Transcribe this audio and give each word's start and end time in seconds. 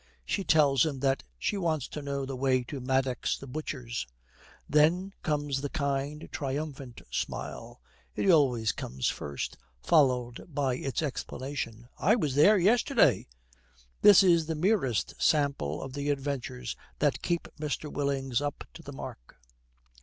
She 0.25 0.43
tells 0.43 0.83
him 0.83 1.01
that 1.01 1.21
she 1.37 1.57
wants 1.57 1.87
to 1.89 2.01
know 2.01 2.25
the 2.25 2.35
way 2.35 2.63
to 2.63 2.79
Maddox 2.79 3.37
the 3.37 3.45
butcher's. 3.45 4.07
Then 4.67 5.13
comes 5.21 5.61
the 5.61 5.69
kind, 5.69 6.27
triumphant 6.31 7.03
smile; 7.11 7.79
it 8.15 8.27
always 8.27 8.71
comes 8.71 9.09
first, 9.09 9.57
followed 9.83 10.47
by 10.51 10.73
its 10.77 11.03
explanation, 11.03 11.87
'I 11.99 12.15
was 12.15 12.33
there 12.33 12.57
yesterday!' 12.57 13.27
This 14.01 14.23
is 14.23 14.47
the 14.47 14.55
merest 14.55 15.13
sample 15.21 15.83
of 15.83 15.93
the 15.93 16.09
adventures 16.09 16.75
that 16.97 17.21
keep 17.21 17.47
Mr. 17.59 17.91
Willings 17.93 18.41
up 18.41 18.63
to 18.73 18.81
the 18.81 18.93
mark. 18.93 19.37